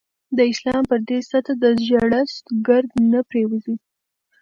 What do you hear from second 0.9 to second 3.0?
دې سطح د زړښت ګرد